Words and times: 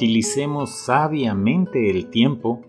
utilicemos 0.00 0.70
sabiamente 0.70 1.90
el 1.90 2.08
tiempo 2.08 2.62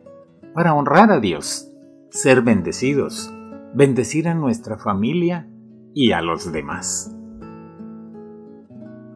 para 0.53 0.73
honrar 0.73 1.13
a 1.13 1.21
Dios, 1.21 1.71
ser 2.09 2.41
bendecidos, 2.41 3.33
bendecir 3.73 4.27
a 4.27 4.33
nuestra 4.33 4.77
familia 4.77 5.49
y 5.93 6.11
a 6.11 6.21
los 6.21 6.51
demás. 6.51 7.15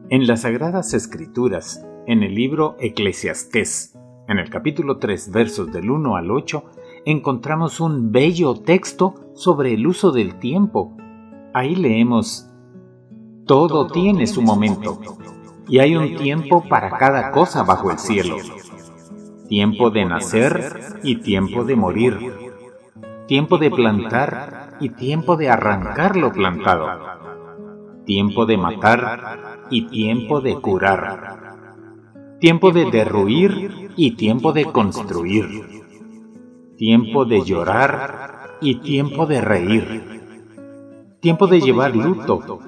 En 0.08 0.26
las 0.26 0.40
Sagradas 0.40 0.94
Escrituras, 0.94 1.86
en 2.06 2.22
el 2.22 2.34
libro 2.34 2.76
Eclesiastés, 2.80 3.98
en 4.28 4.38
el 4.38 4.48
capítulo 4.48 4.96
3, 4.96 5.30
versos 5.30 5.70
del 5.70 5.90
1 5.90 6.16
al 6.16 6.30
8, 6.30 6.64
encontramos 7.04 7.80
un 7.80 8.12
bello 8.12 8.54
texto 8.54 9.26
sobre 9.34 9.74
el 9.74 9.86
uso 9.86 10.10
del 10.10 10.38
tiempo. 10.38 10.96
Ahí 11.52 11.76
leemos, 11.76 12.48
Todo 13.44 13.88
tiene 13.88 14.26
su 14.26 14.40
momento, 14.40 14.98
y 15.68 15.78
hay 15.80 15.96
un 15.96 16.16
tiempo 16.16 16.64
para 16.68 16.90
cada 16.90 17.30
cosa 17.32 17.62
bajo 17.64 17.90
el 17.90 17.98
cielo. 17.98 18.36
Tiempo 19.48 19.90
de 19.90 20.04
nacer 20.04 20.98
y 21.02 21.16
tiempo 21.16 21.64
de 21.64 21.76
morir. 21.76 22.32
Tiempo 23.26 23.58
de 23.58 23.70
plantar 23.70 24.76
y 24.80 24.90
tiempo 24.90 25.36
de 25.36 25.48
arrancar 25.48 26.16
lo 26.16 26.32
plantado. 26.32 26.86
Tiempo 28.04 28.46
de 28.46 28.56
matar 28.56 29.66
y 29.70 29.86
tiempo 29.88 30.40
de 30.40 30.56
curar. 30.56 31.56
Tiempo 32.40 32.70
de 32.70 32.90
derruir 32.90 33.92
y 33.96 34.12
tiempo 34.12 34.52
de 34.52 34.66
construir. 34.66 35.84
Tiempo 36.76 37.24
de 37.24 37.42
llorar 37.42 38.58
y 38.60 38.76
tiempo 38.76 39.26
de 39.26 39.40
reír. 39.40 40.22
Tiempo 41.20 41.46
de 41.48 41.60
llevar 41.60 41.96
luto 41.96 42.60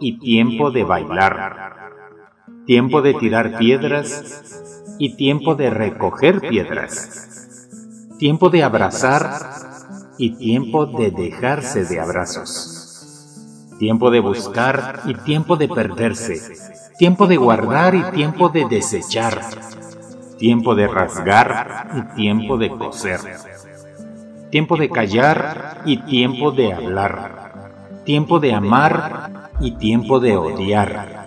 y 0.00 0.18
tiempo 0.18 0.70
de 0.70 0.84
bailar 0.84 1.75
tiempo 2.66 3.00
de 3.00 3.14
tirar 3.14 3.58
piedras 3.58 4.42
y 4.98 5.14
tiempo 5.16 5.54
de 5.54 5.70
recoger 5.70 6.40
piedras, 6.40 8.08
tiempo 8.18 8.50
de 8.50 8.64
abrazar 8.64 9.40
y 10.18 10.30
tiempo 10.36 10.86
de 10.86 11.12
dejarse 11.12 11.84
de 11.84 12.00
abrazos, 12.00 13.76
tiempo 13.78 14.10
de 14.10 14.20
buscar 14.20 15.02
y 15.04 15.14
tiempo 15.14 15.56
de 15.56 15.68
perderse, 15.68 16.40
tiempo 16.98 17.28
de 17.28 17.36
guardar 17.36 17.94
y 17.94 18.02
tiempo 18.10 18.48
de 18.48 18.66
desechar, 18.68 19.40
tiempo 20.36 20.74
de 20.74 20.88
rasgar 20.88 21.88
y 21.94 22.16
tiempo 22.16 22.58
de 22.58 22.70
coser, 22.70 23.20
tiempo 24.50 24.76
de 24.76 24.90
callar 24.90 25.82
y 25.84 25.98
tiempo 25.98 26.50
de 26.50 26.72
hablar, 26.72 27.52
tiempo 28.04 28.40
de 28.40 28.54
amar 28.54 29.50
y 29.60 29.72
tiempo 29.72 30.18
de 30.18 30.36
odiar 30.36 31.25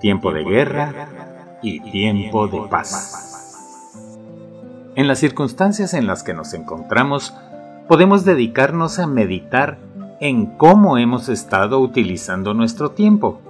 tiempo 0.00 0.32
de 0.32 0.44
guerra 0.44 1.58
y 1.62 1.80
tiempo 1.80 2.48
de 2.48 2.60
paz. 2.68 3.30
En 4.96 5.06
las 5.06 5.18
circunstancias 5.18 5.94
en 5.94 6.06
las 6.06 6.22
que 6.22 6.34
nos 6.34 6.52
encontramos, 6.52 7.34
podemos 7.86 8.24
dedicarnos 8.24 8.98
a 8.98 9.06
meditar 9.06 9.78
en 10.20 10.46
cómo 10.56 10.98
hemos 10.98 11.28
estado 11.28 11.80
utilizando 11.80 12.54
nuestro 12.54 12.90
tiempo. 12.90 13.40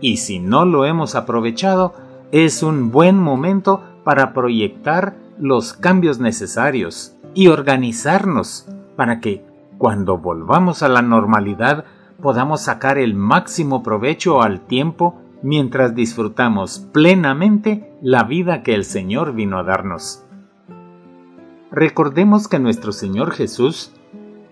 Y 0.00 0.18
si 0.18 0.38
no 0.38 0.64
lo 0.64 0.84
hemos 0.84 1.14
aprovechado, 1.14 1.94
es 2.32 2.62
un 2.62 2.90
buen 2.90 3.18
momento 3.18 3.82
para 4.04 4.32
proyectar 4.32 5.14
los 5.38 5.72
cambios 5.74 6.18
necesarios 6.18 7.14
y 7.34 7.48
organizarnos 7.48 8.66
para 8.96 9.20
que, 9.20 9.44
cuando 9.78 10.18
volvamos 10.18 10.82
a 10.82 10.88
la 10.88 11.02
normalidad, 11.02 11.84
podamos 12.20 12.62
sacar 12.62 12.98
el 12.98 13.14
máximo 13.14 13.82
provecho 13.82 14.42
al 14.42 14.60
tiempo 14.60 15.21
mientras 15.42 15.94
disfrutamos 15.94 16.80
plenamente 16.92 17.92
la 18.00 18.24
vida 18.24 18.62
que 18.62 18.74
el 18.74 18.84
Señor 18.84 19.34
vino 19.34 19.58
a 19.58 19.62
darnos. 19.62 20.24
Recordemos 21.70 22.48
que 22.48 22.58
nuestro 22.58 22.92
Señor 22.92 23.32
Jesús 23.32 23.92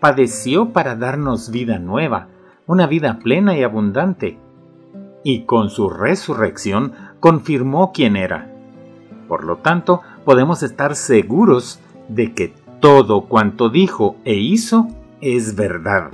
padeció 0.01 0.71
para 0.71 0.97
darnos 0.97 1.51
vida 1.51 1.79
nueva, 1.79 2.29
una 2.67 2.87
vida 2.87 3.19
plena 3.19 3.57
y 3.57 3.63
abundante, 3.63 4.39
y 5.23 5.45
con 5.45 5.71
su 5.71 5.91
resurrección 5.91 6.93
confirmó 7.21 7.93
quién 7.93 8.17
era. 8.17 8.51
Por 9.29 9.45
lo 9.45 9.59
tanto, 9.59 10.01
podemos 10.25 10.63
estar 10.63 10.97
seguros 10.97 11.79
de 12.09 12.33
que 12.33 12.55
todo 12.81 13.27
cuanto 13.27 13.69
dijo 13.69 14.17
e 14.25 14.35
hizo 14.35 14.89
es 15.21 15.55
verdad. 15.55 16.11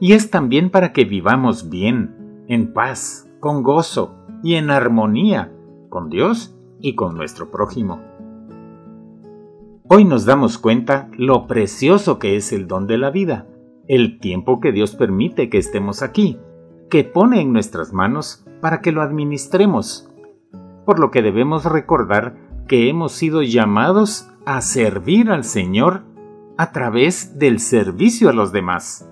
Y 0.00 0.12
es 0.12 0.30
también 0.30 0.70
para 0.70 0.92
que 0.92 1.04
vivamos 1.04 1.70
bien, 1.70 2.44
en 2.46 2.72
paz, 2.72 3.23
con 3.44 3.62
gozo 3.62 4.14
y 4.42 4.54
en 4.54 4.70
armonía 4.70 5.52
con 5.90 6.08
Dios 6.08 6.56
y 6.80 6.94
con 6.94 7.14
nuestro 7.14 7.50
prójimo. 7.50 8.00
Hoy 9.86 10.06
nos 10.06 10.24
damos 10.24 10.56
cuenta 10.56 11.10
lo 11.18 11.46
precioso 11.46 12.18
que 12.18 12.36
es 12.36 12.54
el 12.54 12.66
don 12.66 12.86
de 12.86 12.96
la 12.96 13.10
vida, 13.10 13.46
el 13.86 14.18
tiempo 14.18 14.60
que 14.60 14.72
Dios 14.72 14.94
permite 14.96 15.50
que 15.50 15.58
estemos 15.58 16.00
aquí, 16.00 16.38
que 16.88 17.04
pone 17.04 17.42
en 17.42 17.52
nuestras 17.52 17.92
manos 17.92 18.46
para 18.62 18.80
que 18.80 18.92
lo 18.92 19.02
administremos, 19.02 20.10
por 20.86 20.98
lo 20.98 21.10
que 21.10 21.20
debemos 21.20 21.66
recordar 21.66 22.38
que 22.66 22.88
hemos 22.88 23.12
sido 23.12 23.42
llamados 23.42 24.26
a 24.46 24.62
servir 24.62 25.30
al 25.30 25.44
Señor 25.44 26.04
a 26.56 26.72
través 26.72 27.38
del 27.38 27.60
servicio 27.60 28.30
a 28.30 28.32
los 28.32 28.52
demás 28.52 29.06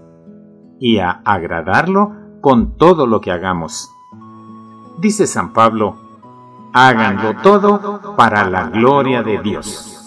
y 0.80 1.00
a 1.00 1.10
agradarlo 1.10 2.12
con 2.40 2.78
todo 2.78 3.06
lo 3.06 3.20
que 3.20 3.30
hagamos 3.30 3.90
dice 5.02 5.26
San 5.26 5.52
Pablo, 5.52 5.96
háganlo 6.72 7.34
todo 7.42 8.14
para 8.16 8.48
la 8.48 8.68
gloria 8.68 9.24
de 9.24 9.42
Dios. 9.42 9.98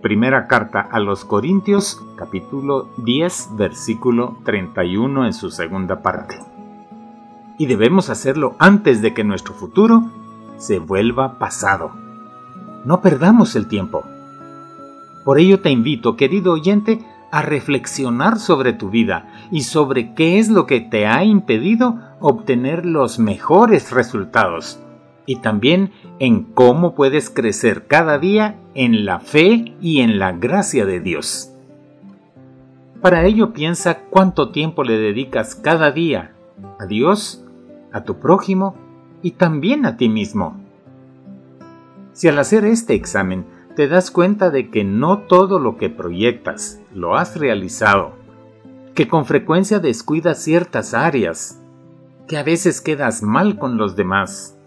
Primera 0.00 0.46
carta 0.46 0.80
a 0.80 1.00
los 1.00 1.26
Corintios, 1.26 2.02
capítulo 2.16 2.88
10, 2.96 3.50
versículo 3.56 4.38
31 4.44 5.26
en 5.26 5.34
su 5.34 5.50
segunda 5.50 6.00
parte. 6.00 6.40
Y 7.58 7.66
debemos 7.66 8.08
hacerlo 8.08 8.56
antes 8.58 9.02
de 9.02 9.12
que 9.12 9.22
nuestro 9.22 9.52
futuro 9.52 10.04
se 10.56 10.78
vuelva 10.78 11.38
pasado. 11.38 11.92
No 12.86 13.02
perdamos 13.02 13.54
el 13.54 13.68
tiempo. 13.68 14.02
Por 15.26 15.40
ello 15.40 15.60
te 15.60 15.68
invito, 15.68 16.16
querido 16.16 16.54
oyente, 16.54 17.04
a 17.30 17.42
reflexionar 17.42 18.38
sobre 18.38 18.72
tu 18.72 18.88
vida 18.88 19.30
y 19.52 19.64
sobre 19.64 20.14
qué 20.14 20.38
es 20.38 20.48
lo 20.48 20.66
que 20.66 20.80
te 20.80 21.06
ha 21.06 21.22
impedido 21.24 22.00
obtener 22.20 22.86
los 22.86 23.18
mejores 23.18 23.92
resultados 23.92 24.80
y 25.26 25.36
también 25.36 25.92
en 26.18 26.42
cómo 26.42 26.94
puedes 26.94 27.28
crecer 27.28 27.86
cada 27.86 28.18
día 28.18 28.56
en 28.74 29.04
la 29.04 29.20
fe 29.20 29.74
y 29.80 30.00
en 30.00 30.18
la 30.18 30.32
gracia 30.32 30.86
de 30.86 31.00
Dios. 31.00 31.52
Para 33.02 33.26
ello 33.26 33.52
piensa 33.52 33.98
cuánto 34.08 34.50
tiempo 34.50 34.84
le 34.84 34.96
dedicas 34.96 35.54
cada 35.54 35.90
día 35.90 36.32
a 36.80 36.86
Dios, 36.86 37.44
a 37.92 38.04
tu 38.04 38.18
prójimo 38.18 38.74
y 39.22 39.32
también 39.32 39.84
a 39.84 39.98
ti 39.98 40.08
mismo. 40.08 40.56
Si 42.14 42.26
al 42.26 42.38
hacer 42.38 42.64
este 42.64 42.94
examen 42.94 43.44
te 43.76 43.86
das 43.86 44.10
cuenta 44.10 44.50
de 44.50 44.70
que 44.70 44.82
no 44.82 45.18
todo 45.18 45.58
lo 45.58 45.76
que 45.76 45.90
proyectas 45.90 46.80
lo 46.94 47.16
has 47.16 47.36
realizado, 47.36 48.21
que 48.94 49.08
con 49.08 49.24
frecuencia 49.24 49.78
descuidas 49.78 50.42
ciertas 50.42 50.94
áreas, 50.94 51.62
que 52.28 52.36
a 52.36 52.42
veces 52.42 52.80
quedas 52.80 53.22
mal 53.22 53.58
con 53.58 53.76
los 53.76 53.96
demás, 53.96 54.58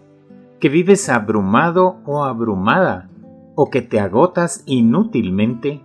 que 0.60 0.68
vives 0.68 1.08
abrumado 1.08 2.00
o 2.04 2.24
abrumada, 2.24 3.10
o 3.54 3.70
que 3.70 3.82
te 3.82 4.00
agotas 4.00 4.62
inútilmente, 4.66 5.82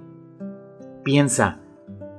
piensa, 1.04 1.62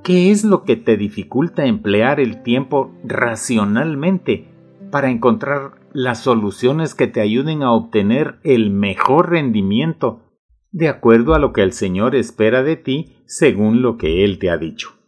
¿qué 0.03 0.31
es 0.31 0.45
lo 0.45 0.65
que 0.65 0.77
te 0.77 0.97
dificulta 0.97 1.67
emplear 1.67 2.21
el 2.21 2.43
tiempo 2.43 2.93
racionalmente 3.05 4.49
para 4.91 5.11
encontrar 5.11 5.73
las 5.93 6.21
soluciones 6.21 6.95
que 6.95 7.07
te 7.07 7.21
ayuden 7.21 7.63
a 7.63 7.73
obtener 7.73 8.39
el 8.45 8.71
mejor 8.71 9.31
rendimiento 9.31 10.23
de 10.71 10.89
acuerdo 10.89 11.35
a 11.35 11.39
lo 11.39 11.53
que 11.53 11.63
el 11.63 11.73
Señor 11.73 12.15
espera 12.15 12.63
de 12.63 12.77
ti 12.77 13.17
según 13.27 13.83
lo 13.83 13.99
que 13.99 14.25
Él 14.25 14.39
te 14.39 14.49
ha 14.49 14.57
dicho. 14.57 15.02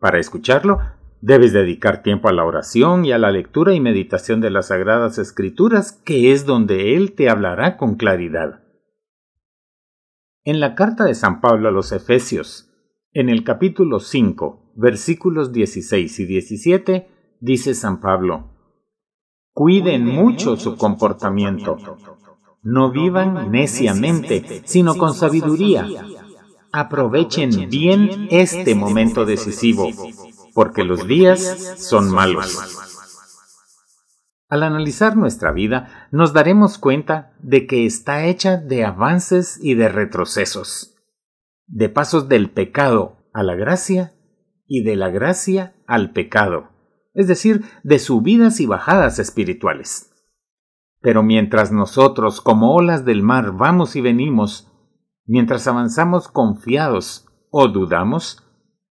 Para 0.00 0.18
escucharlo, 0.18 0.80
debes 1.20 1.52
dedicar 1.52 2.02
tiempo 2.02 2.28
a 2.28 2.32
la 2.32 2.44
oración 2.44 3.04
y 3.04 3.12
a 3.12 3.18
la 3.18 3.30
lectura 3.30 3.74
y 3.74 3.80
meditación 3.80 4.40
de 4.40 4.50
las 4.50 4.68
Sagradas 4.68 5.18
Escrituras, 5.18 5.92
que 5.92 6.32
es 6.32 6.46
donde 6.46 6.96
Él 6.96 7.12
te 7.12 7.30
hablará 7.30 7.76
con 7.76 7.94
claridad. 7.94 8.64
En 10.42 10.58
la 10.58 10.74
carta 10.74 11.04
de 11.04 11.14
San 11.14 11.40
Pablo 11.40 11.68
a 11.68 11.72
los 11.72 11.92
Efesios, 11.92 12.72
en 13.12 13.28
el 13.28 13.44
capítulo 13.44 14.00
5, 14.00 14.72
versículos 14.74 15.52
16 15.52 16.18
y 16.18 16.26
17, 16.26 17.08
dice 17.40 17.74
San 17.74 18.00
Pablo, 18.00 18.56
Cuiden 19.52 20.06
mucho 20.06 20.56
su 20.56 20.76
comportamiento 20.76 21.76
no 22.62 22.90
vivan 22.90 23.50
neciamente, 23.50 24.62
sino 24.64 24.96
con 24.96 25.14
sabiduría. 25.14 25.86
Aprovechen 26.72 27.68
bien 27.68 28.28
este 28.30 28.74
momento 28.76 29.24
decisivo, 29.24 29.88
porque 30.54 30.84
los 30.84 31.06
días 31.06 31.74
son 31.78 32.10
malos. 32.10 32.58
Al 34.48 34.62
analizar 34.62 35.16
nuestra 35.16 35.50
vida, 35.50 36.08
nos 36.12 36.32
daremos 36.32 36.78
cuenta 36.78 37.32
de 37.40 37.66
que 37.66 37.86
está 37.86 38.26
hecha 38.26 38.56
de 38.56 38.84
avances 38.84 39.58
y 39.60 39.74
de 39.74 39.88
retrocesos, 39.88 40.96
de 41.66 41.88
pasos 41.88 42.28
del 42.28 42.50
pecado 42.50 43.16
a 43.32 43.42
la 43.42 43.54
gracia 43.56 44.12
y 44.66 44.84
de 44.84 44.94
la 44.94 45.10
gracia 45.10 45.74
al 45.86 46.12
pecado, 46.12 46.70
es 47.14 47.26
decir, 47.26 47.64
de 47.82 47.98
subidas 47.98 48.60
y 48.60 48.66
bajadas 48.66 49.18
espirituales. 49.18 50.12
Pero 51.00 51.22
mientras 51.24 51.72
nosotros, 51.72 52.40
como 52.40 52.74
olas 52.74 53.04
del 53.04 53.22
mar, 53.22 53.52
vamos 53.52 53.96
y 53.96 54.00
venimos, 54.00 54.69
mientras 55.30 55.68
avanzamos 55.68 56.26
confiados 56.26 57.28
o 57.50 57.68
dudamos, 57.68 58.42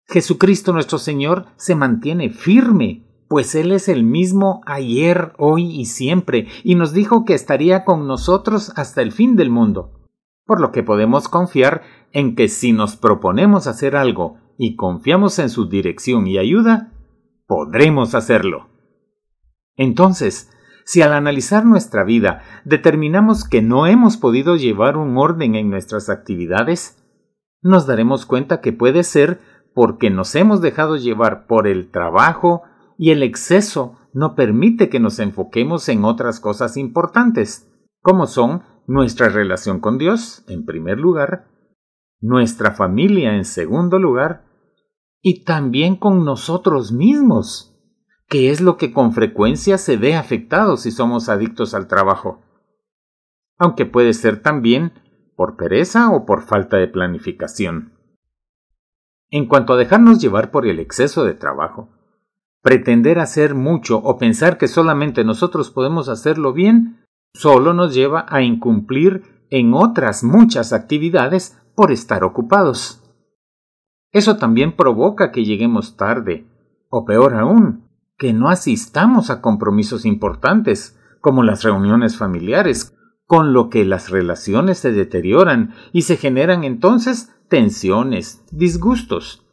Jesucristo 0.06 0.74
nuestro 0.74 0.98
Señor 0.98 1.46
se 1.56 1.76
mantiene 1.76 2.30
firme, 2.30 3.08
pues 3.30 3.56
Él 3.56 3.72
es 3.72 3.88
el 3.88 4.04
mismo 4.04 4.60
ayer, 4.66 5.32
hoy 5.38 5.66
y 5.66 5.86
siempre, 5.86 6.48
y 6.66 6.76
nos 6.76 6.92
dijo 6.92 7.24
que 7.24 7.36
estaría 7.36 7.86
con 7.86 8.06
nosotros 8.06 8.74
hasta 8.76 9.02
el 9.02 9.14
fin 9.14 9.38
del 9.38 9.50
mundo, 9.50 10.10
por 10.46 10.60
lo 10.60 10.74
que 10.74 10.84
podemos 10.84 11.30
confiar 11.30 11.84
en 12.12 12.36
que 12.36 12.50
si 12.50 12.74
nos 12.74 12.98
proponemos 12.98 13.66
hacer 13.66 13.96
algo 13.96 14.38
y 14.58 14.76
confiamos 14.76 15.40
en 15.40 15.50
su 15.50 15.70
dirección 15.70 16.28
y 16.28 16.38
ayuda, 16.38 16.92
podremos 17.48 18.14
hacerlo. 18.14 18.68
Entonces, 19.78 20.52
si 20.86 21.02
al 21.02 21.14
analizar 21.14 21.66
nuestra 21.66 22.04
vida 22.04 22.44
determinamos 22.64 23.44
que 23.44 23.62
no 23.62 23.88
hemos 23.88 24.18
podido 24.18 24.56
llevar 24.56 24.98
un 24.98 25.18
orden 25.18 25.56
en 25.56 25.70
nuestras 25.70 26.10
actividades, 26.10 27.04
nos 27.62 27.88
daremos 27.88 28.26
cuenta 28.26 28.62
que 28.62 28.72
puede 28.72 29.04
ser 29.04 29.42
porque 29.74 30.10
nos 30.12 30.36
hemos 30.36 30.62
dejado 30.62 30.96
llevar 30.96 31.48
por 31.48 31.68
el 31.68 31.92
trabajo 31.92 32.62
y 32.98 33.10
el 33.12 33.24
exceso 33.24 33.98
no 34.14 34.36
permite 34.36 34.88
que 34.88 35.00
nos 35.00 35.20
enfoquemos 35.20 35.90
en 35.90 36.06
otras 36.06 36.40
cosas 36.40 36.78
importantes, 36.78 37.70
como 38.02 38.28
son 38.28 38.64
nuestra 38.88 39.30
relación 39.30 39.80
con 39.80 39.98
Dios, 39.98 40.46
en 40.48 40.66
primer 40.66 41.00
lugar, 41.00 41.48
nuestra 42.22 42.72
familia, 42.72 43.36
en 43.36 43.44
segundo 43.44 44.00
lugar, 44.00 44.46
y 45.22 45.44
también 45.44 45.96
con 45.96 46.24
nosotros 46.24 46.92
mismos, 46.92 47.75
que 48.28 48.50
es 48.50 48.62
lo 48.62 48.78
que 48.78 48.92
con 48.92 49.14
frecuencia 49.14 49.78
se 49.78 49.98
ve 49.98 50.16
afectado 50.16 50.78
si 50.78 50.92
somos 50.92 51.30
adictos 51.30 51.74
al 51.74 51.88
trabajo. 51.88 52.42
Aunque 53.58 53.86
puede 53.86 54.14
ser 54.14 54.42
también 54.42 54.94
por 55.36 55.56
pereza 55.58 56.10
o 56.10 56.26
por 56.26 56.44
falta 56.44 56.78
de 56.78 56.88
planificación. 56.88 57.94
En 59.30 59.48
cuanto 59.48 59.74
a 59.74 59.78
dejarnos 59.78 60.20
llevar 60.22 60.52
por 60.52 60.66
el 60.66 60.80
exceso 60.80 61.26
de 61.26 61.34
trabajo, 61.34 61.90
pretender 62.62 63.20
hacer 63.20 63.54
mucho 63.54 63.98
o 63.98 64.18
pensar 64.18 64.58
que 64.58 64.68
solamente 64.68 65.24
nosotros 65.24 65.70
podemos 65.72 66.10
hacerlo 66.10 66.54
bien, 66.54 67.06
solo 67.34 67.74
nos 67.74 67.94
lleva 67.94 68.26
a 68.30 68.42
incumplir 68.42 69.46
en 69.50 69.74
otras 69.74 70.24
muchas 70.24 70.74
actividades 70.74 71.60
por 71.76 71.92
estar 71.92 72.24
ocupados. 72.24 73.04
Eso 74.12 74.38
también 74.38 74.76
provoca 74.76 75.32
que 75.32 75.44
lleguemos 75.44 75.98
tarde, 75.98 76.48
o 76.90 77.06
peor 77.06 77.36
aún, 77.36 77.85
que 78.18 78.34
no 78.34 78.50
asistamos 78.50 79.30
a 79.30 79.42
compromisos 79.42 80.06
importantes, 80.06 81.00
como 81.22 81.44
las 81.44 81.64
reuniones 81.64 82.18
familiares, 82.18 82.96
con 83.26 83.54
lo 83.54 83.70
que 83.70 83.86
las 83.86 84.10
relaciones 84.10 84.78
se 84.80 84.92
deterioran 84.92 85.74
y 85.92 86.04
se 86.04 86.18
generan 86.18 86.64
entonces 86.64 87.34
tensiones, 87.50 88.44
disgustos. 88.52 89.46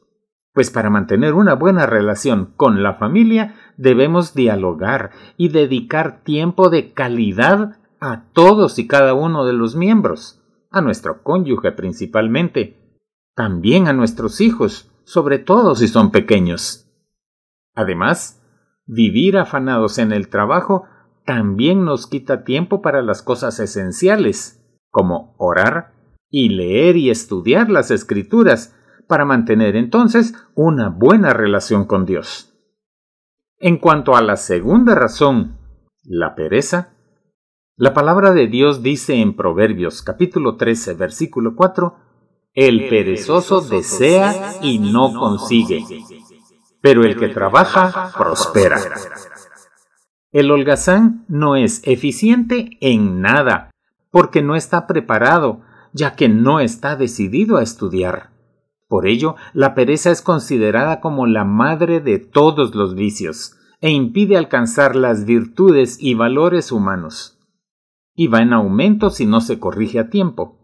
Pues 0.52 0.70
para 0.70 0.90
mantener 0.90 1.32
una 1.32 1.54
buena 1.54 1.86
relación 1.86 2.52
con 2.56 2.82
la 2.82 2.94
familia 2.94 3.54
debemos 3.78 4.34
dialogar 4.34 5.10
y 5.38 5.48
dedicar 5.48 6.22
tiempo 6.22 6.68
de 6.68 6.92
calidad 6.92 7.78
a 8.00 8.30
todos 8.32 8.78
y 8.78 8.86
cada 8.86 9.14
uno 9.14 9.46
de 9.46 9.54
los 9.54 9.76
miembros, 9.76 10.42
a 10.70 10.80
nuestro 10.82 11.22
cónyuge 11.22 11.72
principalmente, 11.72 13.00
también 13.34 13.88
a 13.88 13.94
nuestros 13.94 14.40
hijos, 14.40 14.90
sobre 15.04 15.38
todo 15.38 15.74
si 15.74 15.88
son 15.88 16.10
pequeños. 16.10 16.86
Además, 17.74 18.41
vivir 18.86 19.38
afanados 19.38 19.98
en 19.98 20.12
el 20.12 20.28
trabajo 20.28 20.84
también 21.24 21.84
nos 21.84 22.06
quita 22.06 22.44
tiempo 22.44 22.82
para 22.82 23.02
las 23.02 23.22
cosas 23.22 23.60
esenciales, 23.60 24.60
como 24.90 25.34
orar 25.38 25.92
y 26.28 26.48
leer 26.48 26.96
y 26.96 27.10
estudiar 27.10 27.70
las 27.70 27.90
escrituras, 27.90 28.76
para 29.06 29.24
mantener 29.24 29.76
entonces 29.76 30.34
una 30.54 30.88
buena 30.88 31.32
relación 31.32 31.84
con 31.84 32.06
Dios. 32.06 32.54
En 33.58 33.76
cuanto 33.78 34.16
a 34.16 34.22
la 34.22 34.36
segunda 34.36 34.94
razón, 34.94 35.58
la 36.02 36.34
pereza, 36.34 36.94
la 37.76 37.94
palabra 37.94 38.32
de 38.32 38.46
Dios 38.46 38.82
dice 38.82 39.20
en 39.20 39.36
Proverbios 39.36 40.02
capítulo 40.02 40.56
13 40.56 40.94
versículo 40.94 41.54
4 41.56 41.96
el 42.54 42.88
perezoso 42.88 43.62
desea 43.62 44.56
y 44.62 44.78
no 44.78 45.14
consigue, 45.14 45.84
pero 46.82 47.04
el 47.04 47.16
que 47.16 47.28
trabaja 47.28 48.12
prospera. 48.18 48.78
El 50.32 50.50
holgazán 50.50 51.24
no 51.28 51.56
es 51.56 51.80
eficiente 51.84 52.76
en 52.80 53.20
nada, 53.22 53.70
porque 54.10 54.42
no 54.42 54.56
está 54.56 54.86
preparado, 54.86 55.62
ya 55.92 56.14
que 56.16 56.28
no 56.28 56.60
está 56.60 56.96
decidido 56.96 57.56
a 57.56 57.62
estudiar. 57.62 58.30
Por 58.88 59.06
ello, 59.06 59.36
la 59.54 59.74
pereza 59.74 60.10
es 60.10 60.20
considerada 60.20 61.00
como 61.00 61.26
la 61.26 61.44
madre 61.44 62.00
de 62.00 62.18
todos 62.18 62.74
los 62.74 62.94
vicios, 62.94 63.56
e 63.80 63.90
impide 63.90 64.36
alcanzar 64.36 64.96
las 64.96 65.24
virtudes 65.24 65.96
y 66.00 66.14
valores 66.14 66.72
humanos. 66.72 67.38
Y 68.14 68.26
va 68.26 68.40
en 68.40 68.52
aumento 68.52 69.10
si 69.10 69.24
no 69.26 69.40
se 69.40 69.58
corrige 69.58 69.98
a 69.98 70.10
tiempo. 70.10 70.58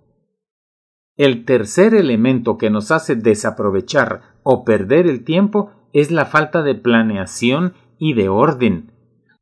El 1.16 1.44
tercer 1.44 1.94
elemento 1.94 2.58
que 2.58 2.70
nos 2.70 2.90
hace 2.90 3.16
desaprovechar 3.16 4.36
o 4.42 4.64
perder 4.64 5.06
el 5.06 5.24
tiempo 5.24 5.72
es 5.92 6.10
la 6.10 6.26
falta 6.26 6.62
de 6.62 6.74
planeación 6.74 7.74
y 7.98 8.14
de 8.14 8.28
orden, 8.28 8.92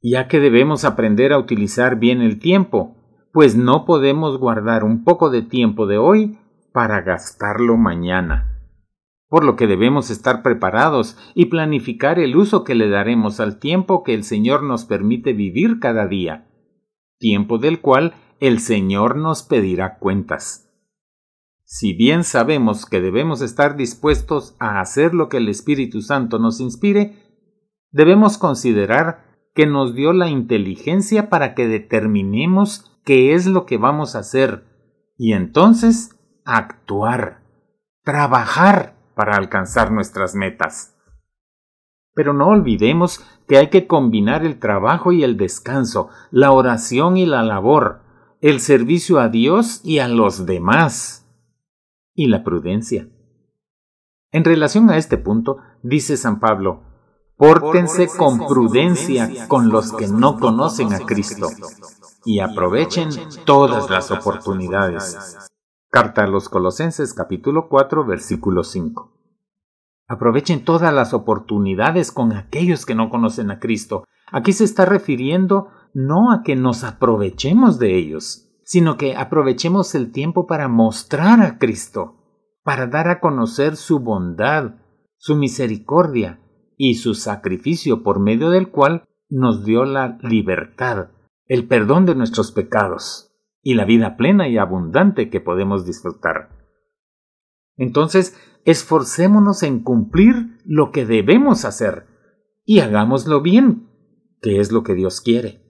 ya 0.03 0.29
que 0.29 0.41
debemos 0.41 0.85
aprender 0.85 1.33
a 1.33 1.39
utilizar 1.39 1.97
bien 1.97 2.21
el 2.21 2.39
tiempo, 2.39 2.97
pues 3.33 3.57
no 3.57 3.85
podemos 3.85 4.39
guardar 4.39 4.85
un 4.85 5.05
poco 5.05 5.31
de 5.31 5.43
tiempo 5.43 5.87
de 5.87 5.99
hoy 5.99 6.39
para 6.73 7.03
gastarlo 7.03 7.77
mañana. 7.77 8.53
Por 9.29 9.45
lo 9.45 9.57
que 9.57 9.67
debemos 9.67 10.11
estar 10.11 10.43
preparados 10.43 11.19
y 11.35 11.47
planificar 11.47 12.19
el 12.19 12.37
uso 12.37 12.65
que 12.65 12.75
le 12.75 12.89
daremos 12.89 13.41
al 13.41 13.59
tiempo 13.59 14.05
que 14.05 14.15
el 14.15 14.25
Señor 14.25 14.63
nos 14.63 14.85
permite 14.85 15.33
vivir 15.33 15.81
cada 15.81 16.07
día, 16.07 16.47
tiempo 17.19 17.59
del 17.59 17.81
cual 17.81 18.15
el 18.41 18.61
Señor 18.61 19.17
nos 19.17 19.43
pedirá 19.43 19.99
cuentas. 19.99 20.66
Si 21.69 21.95
bien 21.95 22.23
sabemos 22.23 22.87
que 22.87 23.01
debemos 23.01 23.43
estar 23.43 23.77
dispuestos 23.77 24.55
a 24.61 24.81
hacer 24.81 25.15
lo 25.15 25.29
que 25.29 25.39
el 25.39 25.49
Espíritu 25.49 26.01
Santo 26.01 26.39
nos 26.39 26.61
inspire, 26.61 27.25
debemos 27.91 28.39
considerar 28.39 29.41
que 29.53 29.67
nos 29.67 29.93
dio 29.93 30.13
la 30.13 30.29
inteligencia 30.29 31.29
para 31.29 31.57
que 31.57 31.67
determinemos 31.67 32.97
qué 33.05 33.35
es 33.35 33.47
lo 33.47 33.67
que 33.67 33.79
vamos 33.79 34.15
a 34.15 34.21
hacer 34.21 34.63
y 35.19 35.33
entonces 35.33 36.17
actuar, 36.45 37.43
trabajar 38.05 38.95
para 39.17 39.35
alcanzar 39.37 39.91
nuestras 39.91 40.37
metas. 40.37 40.97
Pero 42.15 42.33
no 42.33 42.47
olvidemos 42.47 43.27
que 43.49 43.59
hay 43.59 43.71
que 43.71 43.89
combinar 43.89 44.47
el 44.47 44.61
trabajo 44.61 45.11
y 45.11 45.25
el 45.25 45.37
descanso, 45.37 46.11
la 46.31 46.53
oración 46.53 47.17
y 47.17 47.27
la 47.27 47.43
labor, 47.43 48.03
el 48.41 48.61
servicio 48.61 49.19
a 49.19 49.29
Dios 49.29 49.81
y 49.83 49.99
a 49.99 50.07
los 50.07 50.47
demás 50.47 51.25
y 52.17 52.27
la 52.27 52.43
prudencia. 52.43 53.09
En 54.33 54.45
relación 54.45 54.91
a 54.91 54.97
este 54.97 55.19
punto, 55.19 55.59
dice 55.83 56.17
San 56.17 56.41
Pablo, 56.41 56.83
pórtense 57.37 58.09
con 58.09 58.39
prudencia 58.47 59.47
con 59.47 59.69
los 59.69 59.93
que 59.93 60.09
no 60.09 60.41
conocen 60.41 60.93
a 60.93 61.01
Cristo 61.01 61.49
y 62.25 62.41
aprovechen 62.41 63.11
todas 63.45 63.89
las 63.89 64.11
oportunidades. 64.11 65.49
Carta 65.91 66.25
a 66.25 66.27
los 66.27 66.49
Colosenses 66.49 67.15
capítulo 67.15 67.69
4 67.69 68.05
versículo 68.05 68.65
5. 68.65 69.13
Aprovechen 70.09 70.65
todas 70.65 70.93
las 70.93 71.15
oportunidades 71.15 72.13
con 72.13 72.33
aquellos 72.33 72.87
que 72.87 72.95
no 72.95 73.11
conocen 73.11 73.51
a 73.51 73.59
Cristo. 73.59 74.05
Aquí 74.33 74.53
se 74.53 74.65
está 74.65 74.85
refiriendo 74.85 75.69
no 75.95 76.33
a 76.33 76.43
que 76.43 76.57
nos 76.57 76.85
aprovechemos 76.85 77.79
de 77.79 77.97
ellos, 77.97 78.46
sino 78.67 78.97
que 78.97 79.15
aprovechemos 79.15 79.95
el 79.95 80.11
tiempo 80.11 80.49
para 80.49 80.67
mostrar 80.67 81.41
a 81.41 81.57
Cristo, 81.57 82.17
para 82.65 82.89
dar 82.89 83.09
a 83.09 83.21
conocer 83.21 83.77
su 83.77 84.01
bondad, 84.01 84.75
su 85.19 85.37
misericordia 85.37 86.41
y 86.77 86.97
su 86.97 87.15
sacrificio 87.15 88.03
por 88.03 88.19
medio 88.19 88.51
del 88.51 88.71
cual 88.73 89.05
nos 89.29 89.65
dio 89.65 89.85
la 89.85 90.19
libertad, 90.21 91.11
el 91.47 91.69
perdón 91.69 92.07
de 92.07 92.17
nuestros 92.17 92.51
pecados 92.51 93.33
y 93.63 93.75
la 93.75 93.85
vida 93.85 94.17
plena 94.17 94.49
y 94.49 94.59
abundante 94.59 95.31
que 95.31 95.41
podemos 95.41 95.87
disfrutar. 95.87 96.49
Entonces, 97.77 98.37
esforcémonos 98.65 99.63
en 99.63 99.85
cumplir 99.85 100.59
lo 100.65 100.91
que 100.91 101.07
debemos 101.07 101.65
hacer 101.65 102.09
y 102.65 102.81
hagámoslo 102.81 103.43
bien, 103.43 103.89
que 104.43 104.59
es 104.59 104.73
lo 104.73 104.83
que 104.83 104.95
Dios 104.95 105.21
quiere. 105.21 105.66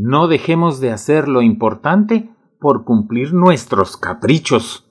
No 0.00 0.28
dejemos 0.28 0.78
de 0.78 0.92
hacer 0.92 1.26
lo 1.26 1.42
importante 1.42 2.30
por 2.60 2.84
cumplir 2.84 3.34
nuestros 3.34 3.96
caprichos. 3.96 4.88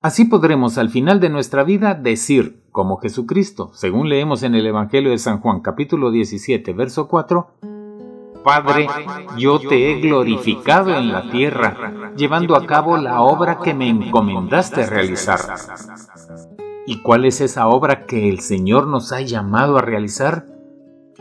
Así 0.00 0.24
podremos 0.24 0.78
al 0.78 0.88
final 0.88 1.20
de 1.20 1.28
nuestra 1.28 1.64
vida 1.64 1.92
decir, 1.92 2.64
como 2.72 2.96
Jesucristo, 2.96 3.72
según 3.74 4.08
leemos 4.08 4.42
en 4.42 4.54
el 4.54 4.66
Evangelio 4.66 5.10
de 5.10 5.18
San 5.18 5.42
Juan 5.42 5.60
capítulo 5.60 6.10
17, 6.10 6.72
verso 6.72 7.08
4, 7.08 7.50
Padre, 8.42 8.86
yo 9.36 9.58
te 9.58 9.90
he 9.90 10.00
glorificado 10.00 10.96
en 10.96 11.12
la 11.12 11.30
tierra, 11.30 12.12
llevando 12.16 12.56
a 12.56 12.64
cabo 12.64 12.96
la 12.96 13.20
obra 13.20 13.58
que 13.58 13.74
me 13.74 13.90
encomendaste 13.90 14.86
realizar. 14.86 15.40
¿Y 16.86 17.02
cuál 17.02 17.26
es 17.26 17.42
esa 17.42 17.68
obra 17.68 18.06
que 18.06 18.30
el 18.30 18.40
Señor 18.40 18.86
nos 18.86 19.12
ha 19.12 19.20
llamado 19.20 19.76
a 19.76 19.82
realizar? 19.82 20.46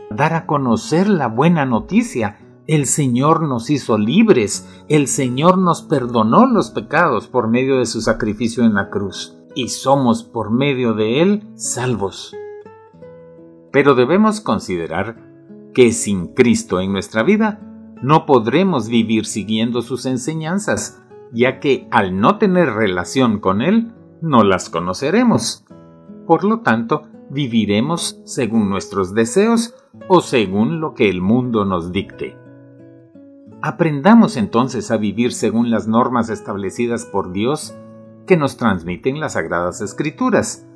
Dar 0.10 0.34
a 0.34 0.46
conocer 0.46 1.10
la 1.10 1.28
buena 1.28 1.66
noticia 1.66 2.38
el 2.68 2.86
Señor 2.86 3.42
nos 3.44 3.70
hizo 3.70 3.98
libres, 3.98 4.70
el 4.88 5.08
Señor 5.08 5.58
nos 5.58 5.82
perdonó 5.82 6.46
los 6.46 6.70
pecados 6.70 7.28
por 7.28 7.48
medio 7.48 7.80
de 7.80 7.86
su 7.86 8.02
sacrificio 8.02 8.64
en 8.64 8.76
la 8.76 8.90
cruz, 8.90 9.38
y 9.56 9.70
somos 9.70 10.24
por 10.24 10.52
medio 10.52 10.94
de 10.94 11.22
Él 11.22 11.48
salvos. 11.56 12.36
Pero 13.72 13.96
debemos 13.96 14.42
considerar 14.42 15.18
que 15.74 15.92
sin 15.92 16.28
Cristo 16.28 16.80
en 16.80 16.92
nuestra 16.92 17.24
vida 17.24 17.60
no 18.02 18.26
podremos 18.26 18.90
vivir 18.90 19.26
siguiendo 19.26 19.82
sus 19.82 20.06
enseñanzas, 20.06 21.02
ya 21.32 21.60
que 21.60 21.88
al 21.92 22.20
no 22.20 22.38
tener 22.38 22.74
relación 22.74 23.40
con 23.40 23.62
Él, 23.62 23.94
no 24.22 24.44
las 24.44 24.70
conoceremos. 24.70 25.66
Por 26.28 26.44
lo 26.44 26.60
tanto, 26.60 27.04
viviremos 27.30 28.20
según 28.26 28.70
nuestros 28.70 29.14
deseos 29.14 29.74
o 30.08 30.22
según 30.22 30.80
lo 30.80 30.94
que 30.94 31.10
el 31.10 31.22
mundo 31.22 31.66
nos 31.66 31.92
dicte. 31.92 32.41
Aprendamos 33.64 34.38
entonces 34.38 34.90
a 34.90 34.98
vivir 34.98 35.34
según 35.34 35.70
las 35.70 35.88
normas 35.88 36.30
establecidas 36.30 37.06
por 37.06 37.32
Dios 37.32 37.76
que 38.26 38.36
nos 38.36 38.58
transmiten 38.58 39.20
las 39.20 39.34
Sagradas 39.34 39.82
Escrituras. 39.82 40.68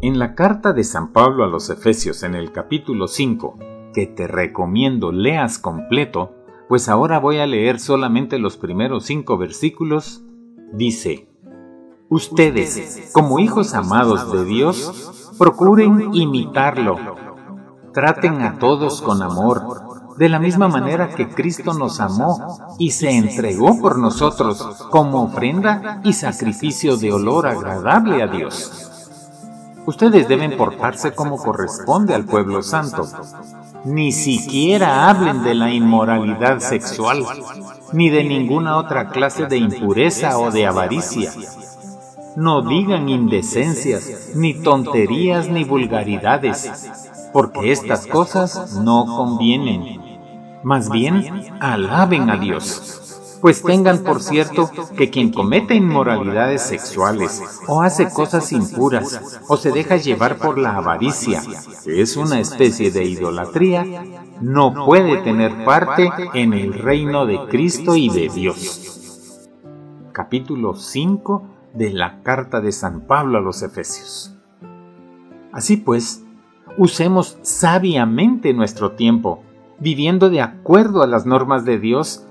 En 0.00 0.18
la 0.18 0.34
carta 0.34 0.72
de 0.72 0.84
San 0.84 1.12
Pablo 1.12 1.44
a 1.44 1.48
los 1.48 1.68
Efesios 1.68 2.22
en 2.22 2.34
el 2.34 2.50
capítulo 2.50 3.08
5, 3.08 3.58
que 3.92 4.06
te 4.06 4.26
recomiendo 4.26 5.12
leas 5.12 5.58
completo, 5.58 6.32
pues 6.66 6.88
ahora 6.88 7.18
voy 7.18 7.40
a 7.40 7.46
leer 7.46 7.78
solamente 7.78 8.38
los 8.38 8.56
primeros 8.56 9.04
cinco 9.04 9.36
versículos, 9.36 10.24
dice, 10.72 11.28
Ustedes, 12.08 13.10
como 13.12 13.38
hijos 13.38 13.74
amados 13.74 14.32
de 14.32 14.46
Dios, 14.46 15.34
procuren 15.38 16.14
imitarlo. 16.14 16.96
Traten 17.92 18.40
a 18.40 18.58
todos 18.58 19.02
con 19.02 19.20
amor 19.22 19.91
de 20.16 20.28
la 20.28 20.38
misma 20.38 20.68
manera 20.68 21.08
que 21.08 21.28
Cristo 21.28 21.74
nos 21.74 22.00
amó 22.00 22.76
y 22.78 22.90
se 22.90 23.10
entregó 23.10 23.80
por 23.80 23.98
nosotros 23.98 24.62
como 24.90 25.22
ofrenda 25.22 26.00
y 26.04 26.12
sacrificio 26.12 26.96
de 26.96 27.12
olor 27.12 27.46
agradable 27.46 28.22
a 28.22 28.26
Dios. 28.26 28.90
Ustedes 29.84 30.28
deben 30.28 30.56
portarse 30.56 31.12
como 31.12 31.36
corresponde 31.38 32.14
al 32.14 32.24
pueblo 32.24 32.62
santo. 32.62 33.08
Ni 33.84 34.12
siquiera 34.12 35.08
hablen 35.08 35.42
de 35.42 35.54
la 35.54 35.72
inmoralidad 35.72 36.60
sexual, 36.60 37.24
ni 37.92 38.08
de 38.08 38.22
ninguna 38.22 38.76
otra 38.76 39.08
clase 39.08 39.46
de 39.46 39.56
impureza 39.56 40.38
o 40.38 40.52
de 40.52 40.66
avaricia. 40.66 41.32
No 42.36 42.62
digan 42.62 43.08
indecencias, 43.08 44.30
ni 44.36 44.54
tonterías, 44.54 45.48
ni 45.48 45.64
vulgaridades, 45.64 46.90
porque 47.32 47.72
estas 47.72 48.06
cosas 48.06 48.74
no 48.76 49.04
convienen 49.04 50.01
más 50.64 50.90
bien, 50.90 51.44
alaben 51.60 52.30
a 52.30 52.36
Dios. 52.36 52.98
Pues 53.40 53.62
tengan 53.62 54.04
por 54.04 54.22
cierto 54.22 54.70
que 54.96 55.10
quien 55.10 55.32
comete 55.32 55.74
inmoralidades 55.74 56.62
sexuales 56.62 57.42
o 57.66 57.82
hace 57.82 58.08
cosas 58.08 58.52
impuras 58.52 59.40
o 59.48 59.56
se 59.56 59.72
deja 59.72 59.96
llevar 59.96 60.38
por 60.38 60.58
la 60.58 60.76
avaricia, 60.76 61.42
que 61.84 62.02
es 62.02 62.16
una 62.16 62.38
especie 62.38 62.92
de 62.92 63.02
idolatría, 63.02 64.04
no 64.40 64.86
puede 64.86 65.16
tener 65.22 65.64
parte 65.64 66.08
en 66.34 66.52
el 66.52 66.74
reino 66.74 67.26
de 67.26 67.40
Cristo 67.48 67.96
y 67.96 68.10
de 68.10 68.28
Dios. 68.28 69.48
Capítulo 70.12 70.76
5 70.76 71.42
de 71.74 71.90
la 71.90 72.22
carta 72.22 72.60
de 72.60 72.70
San 72.70 73.08
Pablo 73.08 73.38
a 73.38 73.40
los 73.40 73.62
Efesios. 73.64 74.36
Así 75.52 75.78
pues, 75.78 76.24
usemos 76.78 77.38
sabiamente 77.42 78.54
nuestro 78.54 78.92
tiempo 78.92 79.42
viviendo 79.82 80.30
de 80.30 80.40
acuerdo 80.40 81.02
a 81.02 81.08
las 81.08 81.26
normas 81.26 81.64
de 81.64 81.78
Dios, 81.80 82.24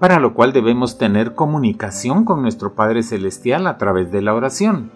para 0.00 0.18
lo 0.18 0.34
cual 0.34 0.52
debemos 0.52 0.98
tener 0.98 1.34
comunicación 1.34 2.24
con 2.24 2.42
nuestro 2.42 2.74
Padre 2.74 3.04
Celestial 3.04 3.68
a 3.68 3.78
través 3.78 4.10
de 4.10 4.20
la 4.20 4.34
oración. 4.34 4.90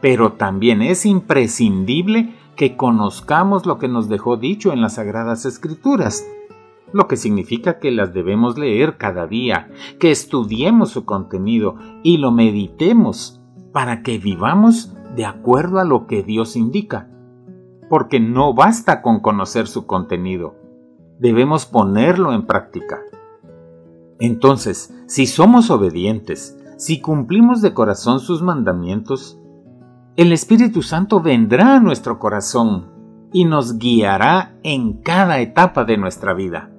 Pero 0.00 0.32
también 0.32 0.80
es 0.80 1.04
imprescindible 1.04 2.34
que 2.56 2.74
conozcamos 2.76 3.66
lo 3.66 3.78
que 3.78 3.86
nos 3.86 4.08
dejó 4.08 4.38
dicho 4.38 4.72
en 4.72 4.80
las 4.80 4.94
Sagradas 4.94 5.44
Escrituras, 5.44 6.26
lo 6.92 7.06
que 7.06 7.18
significa 7.18 7.78
que 7.78 7.90
las 7.90 8.14
debemos 8.14 8.56
leer 8.56 8.96
cada 8.96 9.26
día, 9.26 9.68
que 10.00 10.10
estudiemos 10.10 10.90
su 10.90 11.04
contenido 11.04 11.76
y 12.02 12.16
lo 12.16 12.30
meditemos 12.30 13.42
para 13.72 14.02
que 14.02 14.16
vivamos 14.16 14.94
de 15.14 15.26
acuerdo 15.26 15.80
a 15.80 15.84
lo 15.84 16.06
que 16.06 16.22
Dios 16.22 16.56
indica. 16.56 17.10
Porque 17.90 18.20
no 18.20 18.54
basta 18.54 19.02
con 19.02 19.20
conocer 19.20 19.66
su 19.66 19.86
contenido, 19.86 20.54
debemos 21.18 21.66
ponerlo 21.66 22.32
en 22.32 22.46
práctica. 22.46 23.00
Entonces, 24.18 24.94
si 25.06 25.26
somos 25.26 25.70
obedientes, 25.70 26.58
si 26.76 27.00
cumplimos 27.00 27.62
de 27.62 27.74
corazón 27.74 28.20
sus 28.20 28.42
mandamientos, 28.42 29.38
el 30.16 30.32
Espíritu 30.32 30.82
Santo 30.82 31.20
vendrá 31.20 31.76
a 31.76 31.80
nuestro 31.80 32.18
corazón 32.18 32.86
y 33.32 33.44
nos 33.44 33.78
guiará 33.78 34.56
en 34.62 34.94
cada 35.02 35.40
etapa 35.40 35.84
de 35.84 35.98
nuestra 35.98 36.32
vida. 36.32 36.70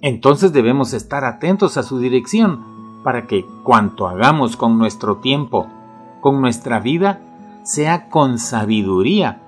Entonces 0.00 0.52
debemos 0.52 0.94
estar 0.94 1.24
atentos 1.24 1.76
a 1.76 1.82
su 1.82 1.98
dirección 1.98 3.02
para 3.04 3.26
que 3.26 3.44
cuanto 3.62 4.08
hagamos 4.08 4.56
con 4.56 4.78
nuestro 4.78 5.18
tiempo, 5.18 5.68
con 6.20 6.40
nuestra 6.40 6.80
vida, 6.80 7.20
sea 7.62 8.08
con 8.08 8.38
sabiduría, 8.38 9.42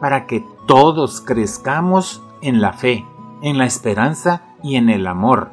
para 0.00 0.26
que 0.26 0.44
todos 0.66 1.20
crezcamos 1.20 2.22
en 2.40 2.60
la 2.60 2.72
fe 2.72 3.04
en 3.46 3.58
la 3.58 3.64
esperanza 3.64 4.42
y 4.60 4.74
en 4.74 4.90
el 4.90 5.06
amor. 5.06 5.50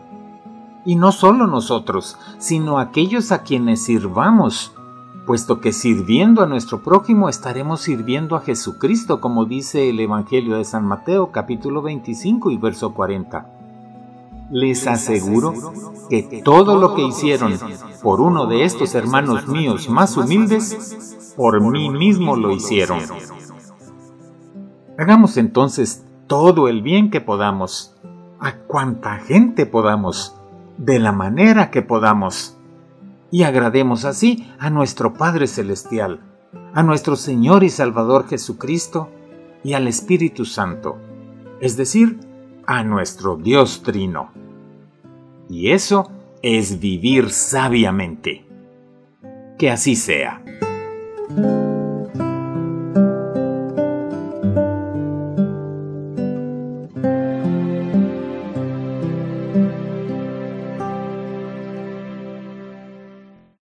Y 0.83 0.95
no 0.95 1.11
solo 1.11 1.45
nosotros, 1.45 2.17
sino 2.39 2.79
aquellos 2.79 3.31
a 3.31 3.43
quienes 3.43 3.83
sirvamos, 3.83 4.73
puesto 5.27 5.61
que 5.61 5.71
sirviendo 5.71 6.41
a 6.41 6.47
nuestro 6.47 6.81
prójimo 6.81 7.29
estaremos 7.29 7.81
sirviendo 7.81 8.35
a 8.35 8.41
Jesucristo, 8.41 9.21
como 9.21 9.45
dice 9.45 9.91
el 9.91 9.99
Evangelio 9.99 10.57
de 10.57 10.65
San 10.65 10.87
Mateo 10.87 11.31
capítulo 11.31 11.83
25 11.83 12.49
y 12.49 12.57
verso 12.57 12.95
40. 12.95 13.45
Les 14.49 14.87
aseguro 14.87 15.53
que 16.09 16.41
todo 16.43 16.77
lo 16.79 16.95
que 16.95 17.05
hicieron 17.05 17.59
por 18.01 18.21
uno 18.21 18.47
de 18.47 18.63
estos 18.65 18.95
hermanos 18.95 19.47
míos 19.47 19.87
más 19.87 20.17
humildes, 20.17 21.35
por 21.37 21.61
mí 21.61 21.91
mismo 21.91 22.35
lo 22.37 22.51
hicieron. 22.51 23.01
Hagamos 24.97 25.37
entonces 25.37 26.02
todo 26.27 26.67
el 26.67 26.81
bien 26.81 27.09
que 27.09 27.21
podamos, 27.21 27.95
a 28.39 28.55
cuanta 28.55 29.19
gente 29.19 29.65
podamos, 29.65 30.35
de 30.77 30.99
la 30.99 31.11
manera 31.11 31.71
que 31.71 31.81
podamos. 31.81 32.57
Y 33.31 33.43
agrademos 33.43 34.05
así 34.05 34.51
a 34.59 34.69
nuestro 34.69 35.13
Padre 35.13 35.47
Celestial, 35.47 36.19
a 36.73 36.83
nuestro 36.83 37.15
Señor 37.15 37.63
y 37.63 37.69
Salvador 37.69 38.27
Jesucristo 38.27 39.09
y 39.63 39.73
al 39.73 39.87
Espíritu 39.87 40.45
Santo, 40.45 40.97
es 41.59 41.77
decir, 41.77 42.19
a 42.65 42.83
nuestro 42.83 43.37
Dios 43.37 43.81
Trino. 43.83 44.31
Y 45.49 45.71
eso 45.71 46.09
es 46.41 46.79
vivir 46.79 47.31
sabiamente. 47.31 48.45
Que 49.57 49.71
así 49.71 49.95
sea. 49.95 50.41